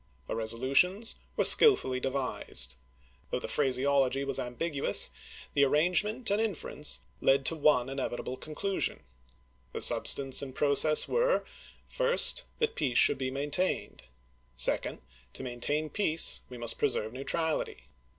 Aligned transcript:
The 0.25 0.35
resolutions 0.35 1.13
were 1.37 1.43
skillfully 1.43 1.99
devised: 1.99 2.75
though 3.29 3.37
the 3.39 3.47
phraseology 3.47 4.23
was 4.23 4.39
ambiguous, 4.39 5.11
the 5.53 5.63
arrangement 5.63 6.31
and 6.31 6.41
inference 6.41 7.01
led 7.19 7.45
to 7.45 7.55
one 7.55 7.87
inevitable 7.87 8.35
conclusion. 8.35 9.01
The 9.73 9.81
substance 9.81 10.41
and 10.41 10.55
process 10.55 11.07
were: 11.07 11.43
First, 11.87 12.45
That 12.57 12.73
peace 12.73 12.97
should 12.97 13.19
be 13.19 13.29
maintained. 13.29 14.05
Second, 14.55 15.03
To 15.33 15.43
maintain 15.43 15.87
peace 15.91 16.41
we 16.49 16.57
must 16.57 16.79
preserve 16.79 17.13
neutrality. 17.13 17.85